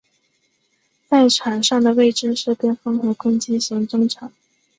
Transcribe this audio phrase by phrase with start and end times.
[1.07, 4.33] 在场上的位置是边锋和攻击型中场。